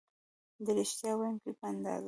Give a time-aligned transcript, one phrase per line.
[0.65, 1.99] د ریښتیا ویونکي په اندازه